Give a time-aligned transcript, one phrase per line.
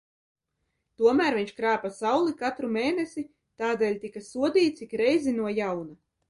[1.01, 3.25] Tomēr viņš krāpa Sauli katru mēnesi,
[3.65, 5.97] tādēļ tika sodīts ik reizi no jauna.